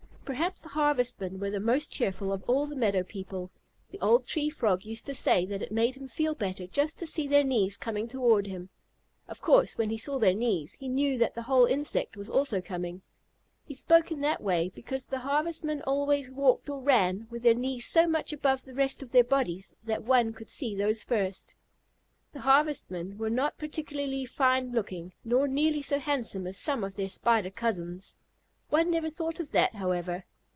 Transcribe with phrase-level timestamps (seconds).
[0.23, 3.51] Perhaps the Harvestmen were the most cheerful of all the meadow people.
[3.89, 7.05] The old Tree Frog used to say that it made him feel better just to
[7.07, 8.69] see their knees coming toward him.
[9.27, 12.61] Of course, when he saw their knees, he knew that the whole insect was also
[12.61, 13.01] coming.
[13.65, 17.83] He spoke in that way because the Harvestmen always walked or ran with their knees
[17.85, 21.55] so much above the rest of their bodies that one could see those first.
[22.31, 27.09] The Harvestmen were not particularly fine looking, not nearly so handsome as some of their
[27.09, 28.15] Spider cousins.
[28.69, 30.23] One never thought of that, however.